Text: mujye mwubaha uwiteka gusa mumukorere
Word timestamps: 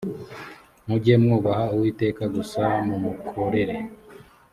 mujye 0.87 1.15
mwubaha 1.23 1.65
uwiteka 1.75 2.23
gusa 2.35 2.61
mumukorere 2.85 3.75